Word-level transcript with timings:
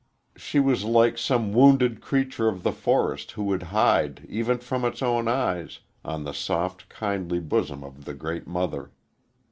She 0.35 0.59
was 0.59 0.83
like 0.83 1.19
some 1.19 1.53
wounded 1.53 2.01
creature 2.01 2.47
of 2.47 2.63
the 2.63 2.71
forest 2.71 3.33
who 3.33 3.43
would 3.43 3.61
hide, 3.69 4.25
even 4.27 4.57
from 4.57 4.83
its 4.83 5.03
own 5.03 5.27
eyes, 5.27 5.77
on 6.03 6.23
the 6.23 6.33
soft, 6.33 6.89
kindly 6.89 7.39
bosom 7.39 7.83
of 7.83 8.05
the 8.05 8.15
great 8.15 8.47
mother. 8.47 8.89